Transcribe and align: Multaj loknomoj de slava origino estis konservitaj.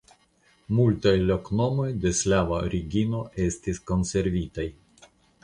Multaj 0.77 1.11
loknomoj 1.31 1.85
de 2.05 2.13
slava 2.21 2.59
origino 2.69 3.21
estis 3.45 3.83
konservitaj. 3.93 4.69